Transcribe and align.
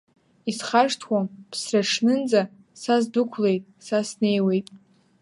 Исхашҭуам 0.49 1.25
ԥсраҽнынӡа, 1.49 2.41
са 2.81 2.95
сдәықәлеит, 3.03 3.63
са 3.85 3.99
снеиуеит… 4.07 4.67